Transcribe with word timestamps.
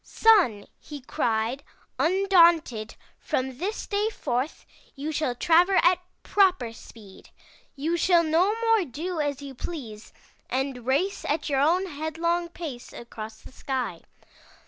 "*Sun,' 0.03 0.65
he 0.79 0.99
cried, 0.99 1.63
undaunted, 1.99 2.95
'from 3.19 3.59
this 3.59 3.85
day 3.85 4.09
forth, 4.09 4.65
you 4.95 5.11
shall 5.11 5.35
travel 5.35 5.75
at 5.83 5.99
proper 6.23 6.73
speed. 6.73 7.29
You 7.75 7.97
shall 7.97 8.23
no 8.23 8.51
more 8.61 8.83
do 8.83 9.19
as 9.21 9.43
you 9.43 9.53
please 9.53 10.11
and 10.49 10.87
race 10.87 11.23
at 11.25 11.49
your 11.49 11.59
own 11.61 11.85
headlong 11.85 12.49
pace 12.49 12.91
across 12.93 13.41
the 13.41 13.51
sky. 13.51 14.01